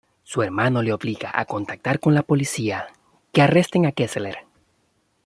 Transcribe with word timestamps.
Su 0.23 0.41
hermano 0.41 0.81
le 0.81 0.93
obliga 0.93 1.31
a 1.31 1.45
contactar 1.45 1.99
con 1.99 2.15
la 2.15 2.23
policía, 2.23 2.87
que 3.31 3.43
arrestan 3.43 3.85
a 3.85 3.91
Kessler. 3.91 4.47